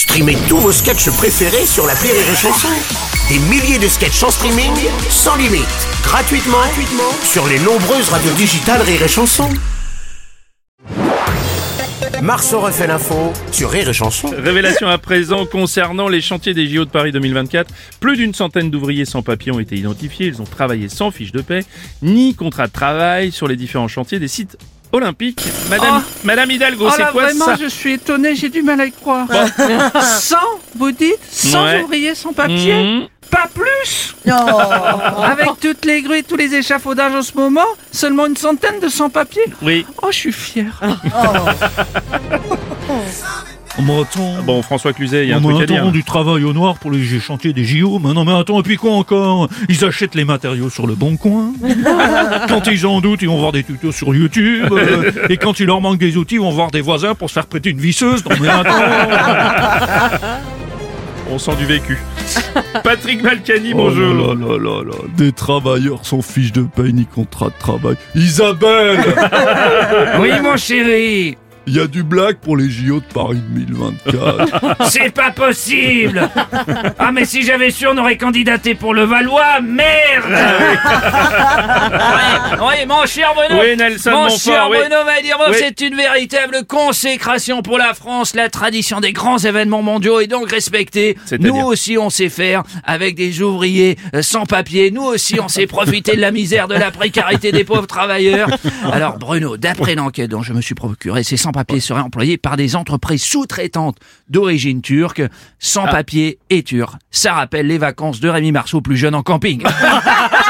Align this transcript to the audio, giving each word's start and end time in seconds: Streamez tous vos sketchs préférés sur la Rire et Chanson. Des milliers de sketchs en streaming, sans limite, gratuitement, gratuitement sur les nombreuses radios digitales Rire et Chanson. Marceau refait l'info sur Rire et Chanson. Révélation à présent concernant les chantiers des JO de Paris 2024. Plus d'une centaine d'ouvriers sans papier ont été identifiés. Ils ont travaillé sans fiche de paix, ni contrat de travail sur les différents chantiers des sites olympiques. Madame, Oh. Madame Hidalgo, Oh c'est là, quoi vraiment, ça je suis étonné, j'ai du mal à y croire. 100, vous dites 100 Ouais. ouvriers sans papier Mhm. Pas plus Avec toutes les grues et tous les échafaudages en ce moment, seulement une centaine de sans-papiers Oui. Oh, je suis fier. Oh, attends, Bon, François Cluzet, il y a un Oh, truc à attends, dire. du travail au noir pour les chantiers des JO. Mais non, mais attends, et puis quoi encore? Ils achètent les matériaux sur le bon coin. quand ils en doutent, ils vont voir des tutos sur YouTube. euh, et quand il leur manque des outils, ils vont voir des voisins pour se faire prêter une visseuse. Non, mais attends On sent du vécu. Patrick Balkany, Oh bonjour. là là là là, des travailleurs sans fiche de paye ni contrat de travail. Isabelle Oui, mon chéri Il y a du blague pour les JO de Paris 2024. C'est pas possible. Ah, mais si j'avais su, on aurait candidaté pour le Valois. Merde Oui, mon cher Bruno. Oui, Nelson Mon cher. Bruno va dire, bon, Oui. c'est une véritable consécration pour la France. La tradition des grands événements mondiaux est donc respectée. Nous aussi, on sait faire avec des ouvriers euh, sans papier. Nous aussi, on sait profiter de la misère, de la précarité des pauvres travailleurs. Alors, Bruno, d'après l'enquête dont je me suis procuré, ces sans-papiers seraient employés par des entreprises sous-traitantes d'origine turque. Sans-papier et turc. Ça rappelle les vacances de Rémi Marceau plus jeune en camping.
Streamez 0.00 0.38
tous 0.48 0.56
vos 0.56 0.72
sketchs 0.72 1.10
préférés 1.10 1.66
sur 1.66 1.86
la 1.86 1.92
Rire 1.92 2.14
et 2.14 2.34
Chanson. 2.34 2.68
Des 3.28 3.38
milliers 3.50 3.78
de 3.78 3.86
sketchs 3.86 4.22
en 4.22 4.30
streaming, 4.30 4.72
sans 5.10 5.36
limite, 5.36 5.66
gratuitement, 6.02 6.56
gratuitement 6.56 7.12
sur 7.22 7.46
les 7.46 7.58
nombreuses 7.58 8.08
radios 8.08 8.32
digitales 8.32 8.80
Rire 8.80 9.02
et 9.02 9.08
Chanson. 9.08 9.50
Marceau 12.22 12.60
refait 12.60 12.86
l'info 12.86 13.34
sur 13.52 13.70
Rire 13.70 13.90
et 13.90 13.92
Chanson. 13.92 14.30
Révélation 14.34 14.88
à 14.88 14.96
présent 14.96 15.44
concernant 15.44 16.08
les 16.08 16.22
chantiers 16.22 16.54
des 16.54 16.66
JO 16.66 16.86
de 16.86 16.90
Paris 16.90 17.12
2024. 17.12 17.70
Plus 18.00 18.16
d'une 18.16 18.32
centaine 18.32 18.70
d'ouvriers 18.70 19.04
sans 19.04 19.20
papier 19.20 19.52
ont 19.52 19.60
été 19.60 19.76
identifiés. 19.76 20.28
Ils 20.28 20.40
ont 20.40 20.46
travaillé 20.46 20.88
sans 20.88 21.10
fiche 21.10 21.32
de 21.32 21.42
paix, 21.42 21.62
ni 22.00 22.34
contrat 22.34 22.68
de 22.68 22.72
travail 22.72 23.32
sur 23.32 23.46
les 23.46 23.56
différents 23.56 23.88
chantiers 23.88 24.18
des 24.18 24.28
sites 24.28 24.56
olympiques. 24.92 25.42
Madame, 25.68 26.02
Oh. 26.04 26.10
Madame 26.24 26.50
Hidalgo, 26.50 26.86
Oh 26.88 26.92
c'est 26.94 27.02
là, 27.02 27.10
quoi 27.12 27.24
vraiment, 27.24 27.44
ça 27.46 27.56
je 27.60 27.66
suis 27.66 27.92
étonné, 27.94 28.34
j'ai 28.34 28.48
du 28.48 28.62
mal 28.62 28.80
à 28.80 28.86
y 28.86 28.92
croire. 28.92 29.26
100, 30.02 30.36
vous 30.76 30.92
dites 30.92 31.18
100 31.30 31.64
Ouais. 31.64 31.82
ouvriers 31.82 32.14
sans 32.14 32.32
papier 32.32 32.74
Mhm. 32.82 33.06
Pas 33.30 33.46
plus 33.54 34.16
Avec 35.22 35.48
toutes 35.60 35.84
les 35.84 36.02
grues 36.02 36.18
et 36.18 36.22
tous 36.24 36.34
les 36.36 36.52
échafaudages 36.52 37.14
en 37.14 37.22
ce 37.22 37.32
moment, 37.36 37.64
seulement 37.92 38.26
une 38.26 38.36
centaine 38.36 38.80
de 38.80 38.88
sans-papiers 38.88 39.44
Oui. 39.62 39.86
Oh, 40.02 40.08
je 40.10 40.16
suis 40.16 40.32
fier. 40.32 40.80
Oh, 43.78 44.02
attends, 44.02 44.42
Bon, 44.44 44.62
François 44.62 44.92
Cluzet, 44.92 45.24
il 45.24 45.30
y 45.30 45.32
a 45.32 45.36
un 45.36 45.40
Oh, 45.44 45.48
truc 45.52 45.60
à 45.60 45.72
attends, 45.74 45.84
dire. 45.84 45.92
du 45.92 46.04
travail 46.04 46.44
au 46.44 46.52
noir 46.52 46.74
pour 46.78 46.90
les 46.90 47.02
chantiers 47.20 47.52
des 47.52 47.64
JO. 47.64 47.98
Mais 48.02 48.12
non, 48.12 48.24
mais 48.24 48.32
attends, 48.36 48.60
et 48.60 48.62
puis 48.62 48.76
quoi 48.76 48.92
encore? 48.92 49.48
Ils 49.68 49.84
achètent 49.84 50.14
les 50.14 50.24
matériaux 50.24 50.68
sur 50.70 50.86
le 50.86 50.94
bon 50.94 51.16
coin. 51.16 51.52
quand 52.48 52.66
ils 52.66 52.84
en 52.86 53.00
doutent, 53.00 53.22
ils 53.22 53.28
vont 53.28 53.38
voir 53.38 53.52
des 53.52 53.62
tutos 53.62 53.92
sur 53.92 54.14
YouTube. 54.14 54.68
euh, 54.72 55.12
et 55.28 55.36
quand 55.36 55.60
il 55.60 55.66
leur 55.66 55.80
manque 55.80 55.98
des 55.98 56.16
outils, 56.16 56.34
ils 56.34 56.40
vont 56.40 56.50
voir 56.50 56.70
des 56.70 56.80
voisins 56.80 57.14
pour 57.14 57.28
se 57.30 57.34
faire 57.34 57.46
prêter 57.46 57.70
une 57.70 57.80
visseuse. 57.80 58.24
Non, 58.24 58.36
mais 58.40 58.48
attends 58.48 58.72
On 61.30 61.38
sent 61.38 61.54
du 61.58 61.64
vécu. 61.64 61.96
Patrick 62.82 63.22
Balkany, 63.22 63.70
Oh 63.72 63.76
bonjour. 63.76 64.14
là 64.14 64.34
là 64.34 64.58
là 64.58 64.82
là, 64.84 64.94
des 65.16 65.32
travailleurs 65.32 66.00
sans 66.04 66.22
fiche 66.22 66.52
de 66.52 66.62
paye 66.62 66.92
ni 66.92 67.06
contrat 67.06 67.46
de 67.46 67.58
travail. 67.58 67.96
Isabelle 68.16 68.98
Oui, 70.20 70.30
mon 70.42 70.56
chéri 70.56 71.36
Il 71.66 71.76
y 71.76 71.80
a 71.80 71.86
du 71.86 72.02
blague 72.02 72.36
pour 72.38 72.56
les 72.56 72.68
JO 72.70 73.00
de 73.00 73.04
Paris 73.12 73.40
2024. 73.50 74.76
C'est 74.88 75.14
pas 75.14 75.30
possible. 75.30 76.28
Ah, 76.98 77.12
mais 77.12 77.24
si 77.24 77.42
j'avais 77.42 77.70
su, 77.70 77.86
on 77.86 77.96
aurait 77.98 78.16
candidaté 78.16 78.74
pour 78.74 78.94
le 78.94 79.04
Valois. 79.04 79.60
Merde 79.60 80.24
Oui, 82.60 82.86
mon 82.86 83.06
cher 83.06 83.32
Bruno. 83.34 83.60
Oui, 83.62 83.76
Nelson 83.76 84.10
Mon 84.10 84.28
cher. 84.28 84.68
Bruno 84.68 85.04
va 85.04 85.22
dire, 85.22 85.38
bon, 85.38 85.44
Oui. 85.50 85.56
c'est 85.58 85.80
une 85.80 85.94
véritable 85.96 86.64
consécration 86.66 87.62
pour 87.62 87.78
la 87.78 87.94
France. 87.94 88.34
La 88.34 88.48
tradition 88.48 89.00
des 89.00 89.12
grands 89.12 89.38
événements 89.38 89.82
mondiaux 89.82 90.20
est 90.20 90.26
donc 90.26 90.50
respectée. 90.50 91.16
Nous 91.38 91.56
aussi, 91.56 91.96
on 91.96 92.10
sait 92.10 92.28
faire 92.28 92.62
avec 92.84 93.14
des 93.14 93.40
ouvriers 93.42 93.96
euh, 94.14 94.22
sans 94.22 94.44
papier. 94.46 94.90
Nous 94.90 95.02
aussi, 95.02 95.38
on 95.40 95.48
sait 95.48 95.66
profiter 95.66 96.16
de 96.16 96.20
la 96.20 96.32
misère, 96.32 96.68
de 96.68 96.74
la 96.74 96.90
précarité 96.90 97.52
des 97.52 97.64
pauvres 97.64 97.86
travailleurs. 97.86 98.48
Alors, 98.92 99.18
Bruno, 99.18 99.56
d'après 99.56 99.94
l'enquête 99.94 100.30
dont 100.30 100.42
je 100.42 100.52
me 100.52 100.60
suis 100.60 100.74
procuré, 100.74 101.22
ces 101.22 101.36
sans-papiers 101.36 101.80
seraient 101.80 102.00
employés 102.02 102.36
par 102.36 102.56
des 102.56 102.76
entreprises 102.76 103.22
sous-traitantes 103.22 103.96
d'origine 104.28 104.82
turque. 104.82 105.22
Sans-papier 105.58 106.38
et 106.50 106.62
turc. 106.62 106.94
Ça 107.10 107.32
rappelle 107.34 107.66
les 107.66 107.78
vacances 107.78 108.20
de 108.20 108.28
Rémi 108.28 108.52
Marceau 108.52 108.80
plus 108.80 108.96
jeune 108.96 109.14
en 109.14 109.22
camping. 109.22 109.62